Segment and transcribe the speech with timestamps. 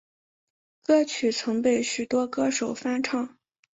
[0.81, 3.37] 歌曲曾被许多歌手翻唱。